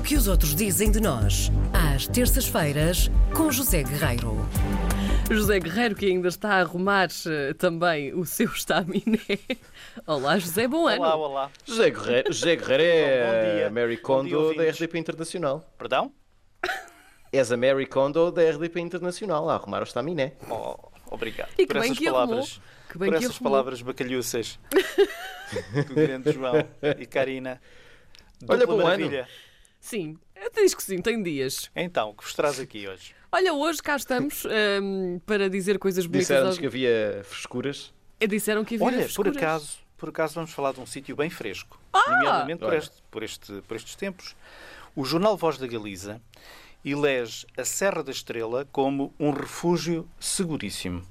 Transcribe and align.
O 0.00 0.02
que 0.02 0.14
os 0.16 0.26
outros 0.26 0.54
dizem 0.54 0.90
de 0.90 1.00
nós, 1.00 1.50
às 1.72 2.06
terças-feiras, 2.08 3.10
com 3.36 3.52
José 3.52 3.82
Guerreiro. 3.82 4.36
José 5.30 5.60
Guerreiro, 5.60 5.94
que 5.94 6.06
ainda 6.06 6.28
está 6.28 6.54
a 6.54 6.60
arrumar 6.60 7.08
eh, 7.26 7.52
também 7.54 8.12
o 8.14 8.24
seu 8.24 8.46
estaminé. 8.48 9.20
Olá, 10.06 10.38
José, 10.38 10.66
bom 10.66 10.86
ano. 10.88 11.02
Olá, 11.02 11.16
olá. 11.16 11.50
José 11.64 11.90
Guerreiro, 11.90 12.32
José 12.32 12.56
Guerreiro 12.56 12.82
Bom 12.82 13.32
é 13.34 13.54
dia. 13.56 13.66
a 13.66 13.70
Mary 13.70 13.86
Bom 13.86 13.90
dia, 13.94 14.02
Kondo 14.02 14.30
da 14.30 14.38
ouvintes. 14.62 14.80
RDP 14.80 14.98
Internacional. 14.98 15.72
Perdão? 15.78 16.12
És 17.32 17.52
a 17.52 17.56
Mary 17.56 17.86
Kondo 17.86 18.32
da 18.32 18.42
RDP 18.50 18.80
Internacional 18.80 19.48
a 19.48 19.54
arrumar 19.54 19.80
o 19.80 19.84
estaminé. 19.84 20.32
Oh, 20.50 20.76
obrigado 21.10 21.50
E 21.52 21.64
que 21.64 21.66
por 21.66 21.74
bem 21.80 21.84
essas 21.90 21.98
que 21.98 22.08
arrumou. 22.08 22.26
palavras. 22.26 22.60
Que 22.90 22.98
bem 22.98 23.10
por 23.10 23.18
que 23.18 23.24
essas 23.24 23.36
arrumou. 23.36 23.52
palavras 23.52 23.82
bacalhuças 23.82 24.58
do 25.86 25.94
grande 25.94 26.32
João 26.32 26.54
e 26.98 27.06
Karina. 27.06 27.60
Olha, 28.48 28.58
Dupla 28.60 28.66
bom 28.66 28.72
ano. 28.80 28.82
maravilha. 28.84 29.28
Sim, 29.80 30.18
até 30.36 30.62
diz 30.62 30.74
que 30.74 30.82
sim, 30.82 31.00
tem 31.00 31.22
dias. 31.22 31.70
Então, 31.74 32.10
o 32.10 32.14
que 32.14 32.22
vos 32.22 32.34
traz 32.34 32.60
aqui 32.60 32.86
hoje? 32.86 33.14
Olha, 33.32 33.52
hoje 33.54 33.82
cá 33.82 33.96
estamos 33.96 34.44
ehm, 34.50 35.18
para 35.24 35.48
dizer 35.48 35.78
coisas 35.78 36.04
bonitas. 36.06 36.28
Disseram-nos 36.28 36.58
que 36.58 36.66
havia 36.66 37.22
frescuras. 37.24 37.92
Disseram 38.28 38.64
que 38.64 38.74
havia 38.74 38.86
Olha, 38.86 38.96
por 38.98 39.02
frescuras. 39.04 39.36
acaso, 39.36 39.78
por 39.96 40.08
acaso 40.10 40.34
vamos 40.34 40.50
falar 40.52 40.72
de 40.72 40.80
um 40.80 40.86
sítio 40.86 41.16
bem 41.16 41.30
fresco. 41.30 41.80
Ah! 41.92 42.10
nomeadamente 42.10 42.60
por, 42.60 42.74
este, 42.74 43.02
por, 43.10 43.22
este, 43.22 43.62
por 43.62 43.76
estes 43.76 43.94
tempos. 43.96 44.36
O 44.94 45.04
jornal 45.04 45.36
Voz 45.36 45.56
da 45.58 45.66
Galiza 45.66 46.20
elege 46.84 47.46
a 47.56 47.64
Serra 47.64 48.02
da 48.02 48.10
Estrela 48.10 48.66
como 48.70 49.14
um 49.18 49.30
refúgio 49.30 50.08
seguríssimo. 50.18 51.02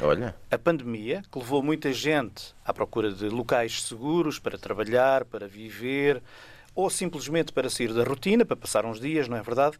Olha, 0.00 0.34
A 0.50 0.58
pandemia, 0.58 1.22
que 1.30 1.38
levou 1.38 1.62
muita 1.62 1.92
gente 1.92 2.54
à 2.64 2.72
procura 2.72 3.12
de 3.12 3.28
locais 3.28 3.82
seguros 3.82 4.38
para 4.38 4.58
trabalhar, 4.58 5.24
para 5.24 5.46
viver, 5.46 6.20
ou 6.74 6.88
simplesmente 6.90 7.52
para 7.52 7.70
sair 7.70 7.92
da 7.92 8.04
rotina, 8.04 8.44
para 8.44 8.56
passar 8.56 8.84
uns 8.84 9.00
dias, 9.00 9.28
não 9.28 9.36
é 9.36 9.42
verdade? 9.42 9.78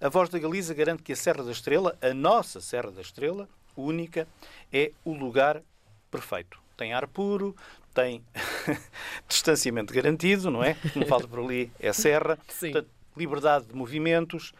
A 0.00 0.08
Voz 0.08 0.28
da 0.28 0.38
Galiza 0.38 0.74
garante 0.74 1.02
que 1.02 1.12
a 1.12 1.16
Serra 1.16 1.42
da 1.42 1.52
Estrela, 1.52 1.96
a 2.02 2.12
nossa 2.12 2.60
Serra 2.60 2.90
da 2.90 3.00
Estrela, 3.00 3.48
única, 3.76 4.26
é 4.72 4.92
o 5.04 5.12
lugar 5.12 5.62
perfeito. 6.10 6.58
Tem 6.76 6.92
ar 6.92 7.06
puro, 7.06 7.54
tem 7.94 8.22
distanciamento 9.28 9.94
garantido, 9.94 10.50
não 10.50 10.62
é? 10.62 10.76
Como 10.92 11.06
falta 11.06 11.28
por 11.28 11.40
ali 11.40 11.70
é 11.78 11.88
a 11.88 11.94
serra. 11.94 12.38
Sim. 12.48 12.72
Portanto, 12.72 12.90
liberdade 13.16 13.66
de 13.66 13.74
movimentos, 13.74 14.52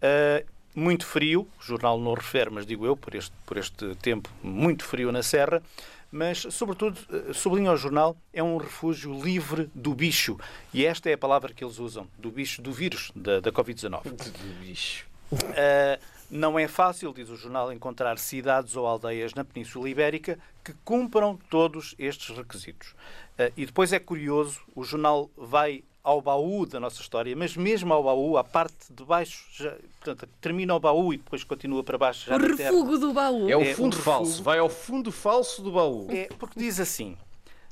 ah, 0.00 0.42
muito 0.74 1.04
frio, 1.06 1.48
o 1.60 1.62
jornal 1.62 1.98
não 1.98 2.14
refere, 2.14 2.50
mas 2.50 2.64
digo 2.64 2.86
eu, 2.86 2.96
por 2.96 3.14
este, 3.14 3.32
por 3.44 3.56
este 3.56 3.94
tempo, 3.96 4.30
muito 4.42 4.84
frio 4.84 5.10
na 5.10 5.22
serra, 5.22 5.62
mas, 6.10 6.46
sobretudo, 6.50 6.98
ah, 7.10 7.32
sublinha 7.34 7.72
o 7.72 7.76
jornal, 7.76 8.16
é 8.32 8.42
um 8.42 8.56
refúgio 8.56 9.12
livre 9.22 9.70
do 9.74 9.94
bicho. 9.94 10.38
E 10.72 10.84
esta 10.84 11.10
é 11.10 11.14
a 11.14 11.18
palavra 11.18 11.52
que 11.52 11.62
eles 11.62 11.78
usam, 11.78 12.08
do 12.18 12.30
bicho, 12.30 12.62
do 12.62 12.72
vírus 12.72 13.12
da, 13.14 13.40
da 13.40 13.52
Covid-19. 13.52 14.02
bicho. 14.60 15.06
Uh, 15.32 16.00
não 16.30 16.58
é 16.58 16.68
fácil, 16.68 17.12
diz 17.12 17.28
o 17.28 17.36
jornal, 17.36 17.72
encontrar 17.72 18.18
cidades 18.18 18.76
ou 18.76 18.86
aldeias 18.86 19.34
na 19.34 19.44
Península 19.44 19.88
Ibérica 19.88 20.38
que 20.64 20.74
cumpram 20.84 21.38
todos 21.50 21.94
estes 21.98 22.36
requisitos. 22.36 22.90
Uh, 23.38 23.52
e 23.56 23.66
depois 23.66 23.92
é 23.92 23.98
curioso, 23.98 24.60
o 24.74 24.84
jornal 24.84 25.30
vai 25.36 25.84
ao 26.08 26.22
baú 26.22 26.64
da 26.64 26.80
nossa 26.80 27.02
história, 27.02 27.36
mas 27.36 27.54
mesmo 27.54 27.92
ao 27.92 28.02
baú, 28.02 28.38
à 28.38 28.42
parte 28.44 28.90
de 28.90 29.04
baixo, 29.04 29.44
já, 29.52 29.72
portanto, 30.00 30.26
termina 30.40 30.74
o 30.74 30.80
baú 30.80 31.12
e 31.12 31.18
depois 31.18 31.44
continua 31.44 31.84
para 31.84 31.98
baixo. 31.98 32.30
Já 32.30 32.36
O 32.36 32.38
refúgio 32.40 32.98
do 32.98 33.12
baú. 33.12 33.48
É 33.50 33.54
o 33.56 33.60
É 33.60 33.74
fundo 33.74 33.94
um 33.96 34.00
falso. 34.00 34.22
refúgio. 34.30 34.44
Vai 34.44 34.58
ao 34.58 34.70
fundo 34.70 35.12
falso 35.12 35.60
do 35.62 35.70
baú. 35.72 36.06
É 36.10 36.28
porque 36.38 36.58
diz 36.58 36.80
assim: 36.80 37.14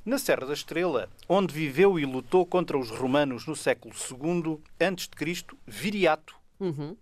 na 0.05 0.19
Serra 0.19 0.47
da 0.47 0.53
Estrela, 0.53 1.09
onde 1.27 1.55
viveu 1.55 1.99
e 1.99 2.05
lutou 2.05 2.45
contra 2.45 2.77
os 2.77 2.91
romanos 2.91 3.47
no 3.47 3.57
século 3.57 3.95
II 3.95 4.59
a.C., 4.79 5.45
Viriato, 5.67 6.37
Uhum. 6.61 6.95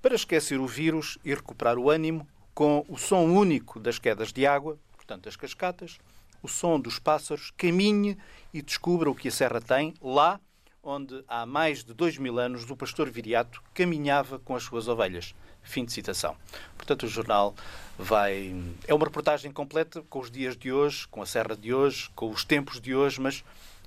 para 0.00 0.14
esquecer 0.14 0.58
o 0.60 0.66
vírus 0.66 1.18
e 1.24 1.34
recuperar 1.34 1.78
o 1.78 1.90
ânimo 1.90 2.26
com 2.54 2.84
o 2.88 2.96
som 2.96 3.24
único 3.24 3.80
das 3.80 3.98
quedas 3.98 4.32
de 4.32 4.46
água, 4.46 4.78
portanto 4.96 5.24
das 5.24 5.36
cascatas, 5.36 5.98
o 6.42 6.48
som 6.48 6.78
dos 6.80 6.98
pássaros, 6.98 7.52
caminhe 7.56 8.18
e 8.52 8.60
descubra 8.60 9.10
o 9.10 9.14
que 9.14 9.28
a 9.28 9.32
serra 9.32 9.60
tem 9.60 9.94
lá 10.02 10.40
onde 10.82 11.22
há 11.28 11.46
mais 11.46 11.84
de 11.84 11.94
dois 11.94 12.18
mil 12.18 12.38
anos 12.38 12.68
o 12.68 12.76
pastor 12.76 13.08
Viriato 13.08 13.62
caminhava 13.72 14.38
com 14.40 14.56
as 14.56 14.64
suas 14.64 14.88
ovelhas. 14.88 15.34
Fim 15.62 15.84
de 15.84 15.92
citação. 15.92 16.36
Portanto, 16.76 17.04
o 17.04 17.08
jornal 17.08 17.54
vai. 17.96 18.52
É 18.88 18.92
uma 18.92 19.04
reportagem 19.04 19.52
completa 19.52 20.02
com 20.10 20.18
os 20.18 20.28
dias 20.28 20.56
de 20.56 20.72
hoje, 20.72 21.06
com 21.06 21.22
a 21.22 21.26
serra 21.26 21.56
de 21.56 21.72
hoje, 21.72 22.10
com 22.16 22.28
os 22.30 22.44
tempos 22.44 22.80
de 22.80 22.96
hoje, 22.96 23.20
mas 23.20 23.44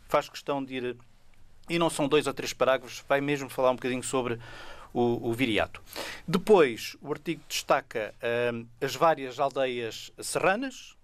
faz 0.07 0.29
questão 0.29 0.63
de 0.63 0.75
ir 0.75 0.97
e 1.69 1.77
não 1.77 1.89
são 1.89 2.07
dois 2.07 2.27
ou 2.27 2.33
três 2.33 2.53
parágrafos, 2.53 3.03
vai 3.09 3.19
mesmo 3.19 3.49
falar 3.49 3.71
um 3.71 3.75
bocadinho 3.75 4.03
sobre 4.03 4.39
o, 4.93 5.29
o 5.29 5.33
viriato. 5.33 5.81
Depois, 6.25 6.95
o 7.01 7.11
artigo 7.11 7.41
destaca 7.49 8.13
hum, 8.53 8.65
as 8.79 8.95
várias 8.95 9.39
aldeias 9.39 10.13
serranas 10.21 10.95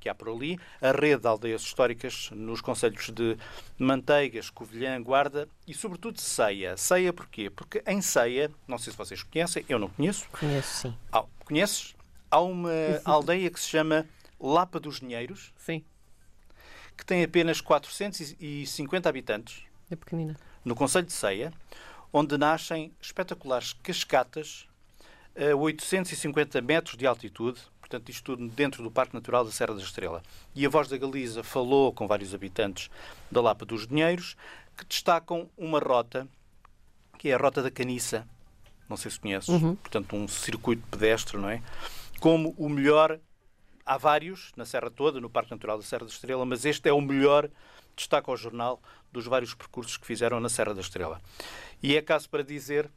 que 0.00 0.08
há 0.08 0.14
por 0.14 0.28
ali, 0.28 0.58
a 0.80 0.92
rede 0.92 1.22
de 1.22 1.28
aldeias 1.28 1.62
históricas 1.62 2.30
nos 2.32 2.60
concelhos 2.60 3.10
de 3.10 3.36
Manteigas, 3.78 4.50
Covilhã, 4.50 5.00
Guarda 5.02 5.48
e, 5.66 5.74
sobretudo, 5.74 6.20
Ceia. 6.20 6.76
Ceia 6.76 7.12
porquê? 7.12 7.50
Porque 7.50 7.82
em 7.86 8.00
Ceia, 8.00 8.50
não 8.66 8.78
sei 8.78 8.92
se 8.92 8.96
vocês 8.96 9.22
conhecem, 9.22 9.64
eu 9.68 9.78
não 9.78 9.88
conheço. 9.88 10.26
Conheço, 10.30 10.88
sim. 10.88 10.96
Ah, 11.12 11.24
conheces? 11.44 11.94
Há 12.30 12.40
uma 12.40 12.70
aldeia 13.04 13.50
que 13.50 13.60
se 13.60 13.68
chama 13.68 14.06
Lapa 14.40 14.78
dos 14.78 15.00
Dinheiros, 15.00 15.52
Sim, 15.56 15.82
que 16.96 17.04
tem 17.04 17.22
apenas 17.22 17.60
450 17.60 19.08
habitantes 19.08 19.62
é 19.90 19.96
pequenina. 19.96 20.36
no 20.64 20.74
Conselho 20.74 21.06
de 21.06 21.12
Ceia, 21.12 21.52
onde 22.12 22.36
nascem 22.38 22.92
espetaculares 23.00 23.72
cascatas 23.82 24.66
a 25.36 25.54
850 25.54 26.60
metros 26.60 26.96
de 26.96 27.06
altitude, 27.06 27.60
portanto, 27.88 28.10
isto 28.10 28.36
tudo 28.36 28.46
dentro 28.48 28.82
do 28.82 28.90
Parque 28.90 29.14
Natural 29.14 29.44
da 29.44 29.50
Serra 29.50 29.74
da 29.74 29.80
Estrela. 29.80 30.22
E 30.54 30.66
a 30.66 30.68
Voz 30.68 30.88
da 30.88 30.98
Galiza 30.98 31.42
falou 31.42 31.90
com 31.92 32.06
vários 32.06 32.34
habitantes 32.34 32.90
da 33.30 33.40
Lapa 33.40 33.64
dos 33.64 33.86
Dinheiros, 33.86 34.36
que 34.76 34.84
destacam 34.84 35.48
uma 35.56 35.78
rota, 35.78 36.28
que 37.18 37.30
é 37.30 37.34
a 37.34 37.38
Rota 37.38 37.62
da 37.62 37.70
Caniça, 37.70 38.28
não 38.88 38.96
sei 38.96 39.10
se 39.10 39.18
conheces, 39.18 39.50
portanto, 39.82 40.14
um 40.14 40.28
circuito 40.28 40.86
pedestre, 40.90 41.38
não 41.38 41.48
é? 41.48 41.62
Como 42.20 42.54
o 42.58 42.68
melhor 42.68 43.18
há 43.84 43.96
vários 43.96 44.52
na 44.54 44.66
Serra 44.66 44.90
toda, 44.90 45.18
no 45.20 45.30
Parque 45.30 45.50
Natural 45.50 45.78
da 45.78 45.84
Serra 45.84 46.04
da 46.04 46.12
Estrela, 46.12 46.44
mas 46.44 46.64
este 46.64 46.88
é 46.88 46.92
o 46.92 47.00
melhor, 47.00 47.50
destaca 47.96 48.30
ao 48.30 48.36
jornal, 48.36 48.80
dos 49.10 49.24
vários 49.24 49.54
percursos 49.54 49.96
que 49.96 50.06
fizeram 50.06 50.38
na 50.40 50.50
Serra 50.50 50.74
da 50.74 50.82
Estrela. 50.82 51.20
E 51.82 51.96
é 51.96 52.02
caso 52.02 52.28
para 52.28 52.44
dizer, 52.44 52.90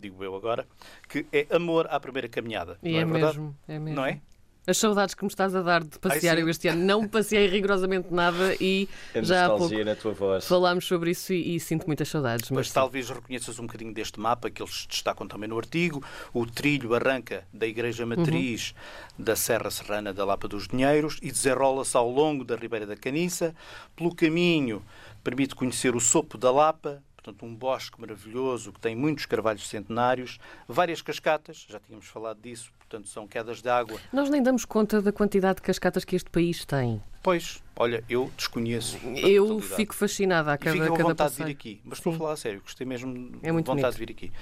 digo 0.00 0.22
eu 0.24 0.34
agora, 0.34 0.66
que 1.08 1.26
é 1.32 1.46
amor 1.50 1.86
à 1.90 2.00
primeira 2.00 2.28
caminhada. 2.28 2.78
E 2.82 2.92
não 2.92 2.98
é, 2.98 3.02
é, 3.02 3.04
verdade? 3.04 3.38
mesmo, 3.38 3.56
é 3.68 3.78
mesmo. 3.78 3.96
Não 3.96 4.06
é? 4.06 4.20
As 4.66 4.76
saudades 4.76 5.14
que 5.14 5.24
me 5.24 5.28
estás 5.28 5.54
a 5.54 5.62
dar 5.62 5.82
de 5.82 5.98
passear 5.98 6.36
Ai, 6.36 6.42
eu 6.42 6.48
este 6.48 6.68
ano. 6.68 6.84
Não 6.84 7.08
passei 7.08 7.46
rigorosamente 7.46 8.12
nada 8.12 8.54
e 8.60 8.88
A 9.14 9.22
já 9.22 9.46
há 9.46 9.48
pouco 9.48 9.62
nostalgia 9.62 9.84
na 9.84 9.96
tua 9.96 10.12
voz. 10.12 10.46
falámos 10.46 10.84
sobre 10.86 11.10
isso 11.10 11.32
e, 11.32 11.56
e 11.56 11.60
sinto 11.60 11.86
muitas 11.86 12.08
saudades. 12.08 12.50
Mas 12.50 12.70
talvez 12.70 13.08
reconheças 13.08 13.58
um 13.58 13.66
bocadinho 13.66 13.92
deste 13.92 14.20
mapa 14.20 14.50
que 14.50 14.62
eles 14.62 14.86
destacam 14.86 15.26
também 15.26 15.48
no 15.48 15.56
artigo. 15.56 16.04
O 16.32 16.46
trilho 16.46 16.94
arranca 16.94 17.44
da 17.52 17.66
Igreja 17.66 18.04
Matriz 18.04 18.74
da 19.18 19.34
Serra 19.34 19.70
Serrana 19.70 20.12
da 20.12 20.24
Lapa 20.24 20.46
dos 20.46 20.68
Dinheiros 20.68 21.18
e 21.22 21.32
desenrola-se 21.32 21.96
ao 21.96 22.10
longo 22.10 22.44
da 22.44 22.54
Ribeira 22.54 22.86
da 22.86 22.96
Caniça. 22.96 23.54
Pelo 23.96 24.14
caminho, 24.14 24.84
permite 25.24 25.54
conhecer 25.54 25.96
o 25.96 26.00
Sopo 26.00 26.36
da 26.36 26.50
Lapa, 26.50 27.02
portanto, 27.22 27.44
um 27.44 27.54
bosque 27.54 28.00
maravilhoso 28.00 28.72
que 28.72 28.80
tem 28.80 28.96
muitos 28.96 29.26
carvalhos 29.26 29.68
centenários, 29.68 30.38
várias 30.66 31.02
cascatas, 31.02 31.66
já 31.68 31.78
tínhamos 31.78 32.06
falado 32.06 32.40
disso, 32.40 32.72
portanto, 32.78 33.08
são 33.08 33.28
quedas 33.28 33.60
de 33.60 33.68
água. 33.68 34.00
Nós 34.12 34.30
nem 34.30 34.42
damos 34.42 34.64
conta 34.64 35.02
da 35.02 35.12
quantidade 35.12 35.56
de 35.56 35.62
cascatas 35.62 36.04
que 36.04 36.16
este 36.16 36.30
país 36.30 36.64
tem. 36.64 37.02
Pois, 37.22 37.62
olha, 37.76 38.02
eu 38.08 38.30
desconheço. 38.36 38.96
Eu 39.18 39.60
fico 39.60 39.94
fascinada 39.94 40.52
a 40.52 40.54
E 40.54 40.58
cada, 40.58 40.72
fico 40.72 40.86
com 40.88 40.92
cada 40.96 41.08
vontade 41.10 41.34
de 41.36 41.44
vir 41.44 41.50
aqui. 41.50 41.80
Mas 41.84 41.98
estou 41.98 42.14
a 42.14 42.16
falar 42.16 42.32
a 42.32 42.36
sério, 42.36 42.60
gostei 42.62 42.86
mesmo 42.86 43.38
É 43.42 43.52
muito 43.52 43.66
vontade 43.66 43.94
bonito. 43.98 43.98
de 43.98 43.98
vir 43.98 44.10
aqui. 44.28 44.32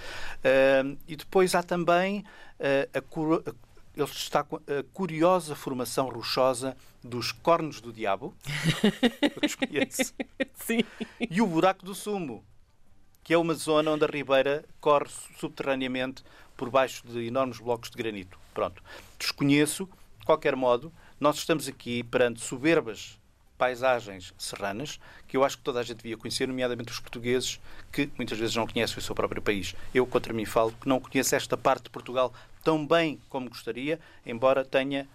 Ah, 0.44 0.96
e 1.08 1.16
depois 1.16 1.54
há 1.56 1.62
também 1.64 2.24
ah, 2.60 2.88
a, 2.94 2.98
a- 3.50 4.04
destacam 4.06 4.60
a 4.68 4.84
curiosa 4.92 5.56
formação 5.56 6.08
rochosa 6.08 6.76
dos 7.02 7.32
cornos 7.32 7.80
do 7.80 7.92
diabo, 7.92 8.32
eu 9.34 9.40
desconheço, 9.40 10.14
Sim. 10.54 10.84
e 11.18 11.40
o 11.42 11.46
buraco 11.48 11.84
do 11.84 11.94
sumo, 11.96 12.44
que 13.28 13.34
é 13.34 13.36
uma 13.36 13.52
zona 13.52 13.90
onde 13.90 14.06
a 14.06 14.08
ribeira 14.08 14.64
corre 14.80 15.10
subterraneamente 15.38 16.24
por 16.56 16.70
baixo 16.70 17.06
de 17.06 17.26
enormes 17.26 17.60
blocos 17.60 17.90
de 17.90 17.96
granito. 17.98 18.38
Pronto. 18.54 18.82
Desconheço, 19.18 19.86
de 20.18 20.24
qualquer 20.24 20.56
modo, 20.56 20.90
nós 21.20 21.36
estamos 21.36 21.68
aqui 21.68 22.02
perante 22.02 22.40
soberbas 22.40 23.20
paisagens 23.58 24.32
serranas 24.38 24.98
que 25.26 25.36
eu 25.36 25.44
acho 25.44 25.58
que 25.58 25.62
toda 25.62 25.78
a 25.78 25.82
gente 25.82 25.98
devia 25.98 26.16
conhecer, 26.16 26.48
nomeadamente 26.48 26.90
os 26.90 27.00
portugueses, 27.00 27.60
que 27.92 28.10
muitas 28.16 28.38
vezes 28.38 28.56
não 28.56 28.66
conhecem 28.66 28.96
o 28.96 29.02
seu 29.02 29.14
próprio 29.14 29.42
país. 29.42 29.74
Eu, 29.92 30.06
contra 30.06 30.32
mim, 30.32 30.46
falo 30.46 30.72
que 30.72 30.88
não 30.88 30.98
conheço 30.98 31.36
esta 31.36 31.54
parte 31.54 31.82
de 31.82 31.90
Portugal 31.90 32.32
tão 32.64 32.86
bem 32.86 33.20
como 33.28 33.50
gostaria, 33.50 34.00
embora 34.24 34.64
tenha 34.64 35.06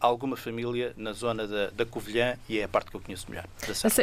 alguma 0.00 0.36
família 0.36 0.92
na 0.96 1.12
zona 1.12 1.46
da, 1.46 1.70
da 1.70 1.86
Covilhã 1.86 2.36
e 2.48 2.58
é 2.58 2.64
a 2.64 2.68
parte 2.68 2.90
que 2.90 2.96
eu 2.96 3.00
conheço 3.00 3.26
melhor. 3.30 3.46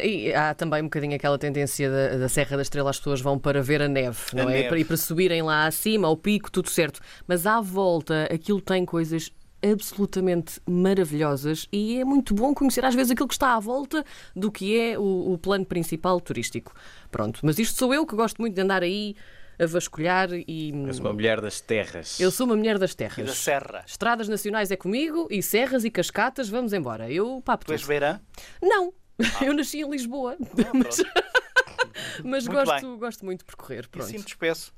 e 0.04 0.34
há 0.34 0.54
também 0.54 0.82
um 0.82 0.86
bocadinho 0.86 1.16
aquela 1.16 1.38
tendência 1.38 1.90
da, 1.90 2.18
da 2.18 2.30
Serra 2.30 2.56
da 2.56 2.62
Estrela, 2.62 2.90
as 2.90 2.98
pessoas 2.98 3.22
vão 3.22 3.38
para 3.38 3.62
ver 3.62 3.82
a 3.82 3.88
neve, 3.88 4.20
não 4.34 4.50
é? 4.50 4.64
neve. 4.64 4.80
E 4.80 4.86
para 4.86 4.98
subirem 4.98 5.42
lá 5.42 5.66
acima, 5.66 6.08
ao 6.08 6.16
pico, 6.16 6.50
tudo 6.50 6.70
certo. 6.70 7.02
Mas 7.28 7.46
à 7.46 7.60
volta, 7.60 8.30
aquilo 8.32 8.62
tem 8.62 8.86
coisas 8.86 9.32
absolutamente 9.62 10.62
maravilhosas 10.66 11.68
e 11.72 12.00
é 12.00 12.06
muito 12.06 12.34
bom 12.34 12.54
conhecer 12.54 12.86
às 12.86 12.94
vezes 12.94 13.12
aquilo 13.12 13.28
que 13.28 13.34
está 13.34 13.56
à 13.56 13.60
volta 13.60 14.06
do 14.36 14.52
que 14.52 14.80
é 14.80 14.98
o, 14.98 15.34
o 15.34 15.38
plano 15.38 15.66
principal 15.66 16.22
turístico. 16.22 16.74
Pronto, 17.10 17.40
mas 17.44 17.58
isto 17.58 17.78
sou 17.78 17.94
eu 17.94 18.06
que 18.06 18.16
gosto 18.16 18.40
muito 18.40 18.54
de 18.54 18.62
andar 18.62 18.84
aí 18.84 19.16
a 19.60 19.66
vasculhar 19.66 20.30
e 20.34 20.72
És 20.88 21.00
uma 21.00 21.14
mulher 21.14 21.40
das 21.42 21.60
terras. 21.62 22.20
eu 22.20 22.30
sou 22.32 22.46
uma 22.46 22.56
mulher 22.56 22.78
das 22.78 22.92
E 22.92 22.98
da 22.98 22.98
terras. 23.10 23.38
Serra. 23.38 23.84
Estradas 23.88 24.28
nacionais 24.28 24.72
é 24.72 24.76
comigo 24.76 25.28
e 25.32 25.42
serras 25.42 25.84
e 25.86 25.92
cascatas, 25.92 26.50
vamos 26.50 26.74
embora. 26.74 27.10
Eu 27.12 27.42
papo 27.44 27.66
Tu 27.66 27.74
és. 27.74 27.84
Beirã? 27.84 28.20
Não, 28.62 28.94
eu 29.42 29.54
nasci 29.54 29.82
em 29.82 29.90
Lisboa, 29.90 30.36
mas, 30.74 30.98
mas 32.24 32.48
Muito 32.48 32.52
gosto, 32.66 32.82
bem. 32.82 32.98
gosto 32.98 33.26
muito 33.26 33.40
de 33.40 33.46
percorrer. 33.46 33.86
E 33.86 33.88
Pronto. 33.88 34.12
me 34.12 34.20
despeço. 34.24 34.74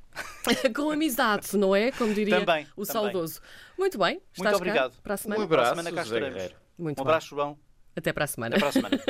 Com 0.75 0.89
amizade, 0.89 1.55
não 1.57 1.75
é? 1.75 1.91
Como 1.91 2.11
diria 2.13 2.39
Também, 2.39 2.65
o 2.75 2.85
também. 2.85 2.91
saudoso. 2.91 3.39
Muito 3.77 3.99
bem, 3.99 4.19
estás 4.33 4.51
cá 4.51 4.57
obrigado. 4.57 4.93
para 5.03 5.13
a 5.13 5.15
Um 5.15 5.17
semana. 5.17 5.47
Para 5.47 5.57
a 5.57 5.59
abraço, 5.61 5.69
semana 5.81 5.91
cá 5.95 6.03
José 6.03 6.15
estaremos. 6.15 6.35
Guerreiro. 6.35 6.55
Muito 6.77 6.99
Um 7.01 7.03
bem. 7.03 7.09
abraço, 7.11 7.27
João. 7.27 7.59
Até 7.95 8.13
para 8.13 8.23
a 8.23 8.27
semana. 8.27 8.55
Até 8.55 8.59
para 8.59 8.69
a 8.69 8.71
semana. 8.71 9.03